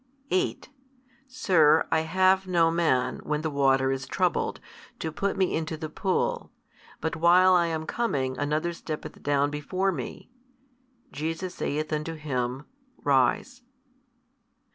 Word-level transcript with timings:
8 0.31 0.67
Sir, 1.27 1.85
I 1.91 1.99
have 1.99 2.47
no 2.47 2.71
man, 2.71 3.19
when 3.21 3.43
the 3.43 3.51
water 3.51 3.91
is 3.91 4.07
troubled, 4.07 4.59
to 4.97 5.11
put 5.11 5.37
me 5.37 5.55
into 5.55 5.77
the 5.77 5.89
pool: 5.91 6.51
but 7.01 7.15
while 7.15 7.53
I 7.53 7.67
am 7.67 7.85
coming, 7.85 8.35
another 8.35 8.73
steppeth 8.73 9.21
down 9.21 9.51
before 9.51 9.91
me. 9.91 10.31
Jesus 11.11 11.53
saith 11.53 11.93
unto 11.93 12.15
him, 12.15 12.65
Rise. 13.03 13.61